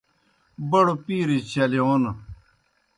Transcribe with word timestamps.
بڑوْ 0.69 0.95
پِیرِجیْ 1.05 1.47
چلِیون 1.51 2.03